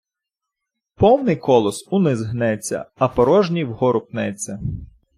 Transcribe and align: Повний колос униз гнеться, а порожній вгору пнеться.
Повний 0.95 1.35
колос 1.35 1.87
униз 1.91 2.21
гнеться, 2.21 2.85
а 2.97 3.07
порожній 3.07 3.65
вгору 3.65 4.01
пнеться. 4.01 4.59